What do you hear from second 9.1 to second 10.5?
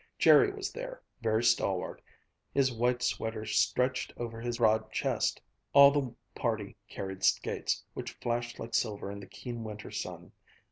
in the keen winter sun.